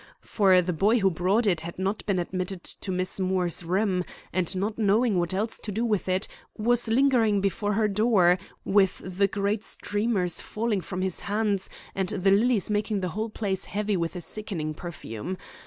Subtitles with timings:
[0.23, 4.55] For the boy who brought it had not been admitted into Miss Moore's room, and,
[4.55, 6.27] not knowing what else to do with it,
[6.57, 12.31] was lingering before her door, with the great streamers falling from his hands, and the
[12.31, 15.37] lilies making the whole place heavy with a sickening perfume.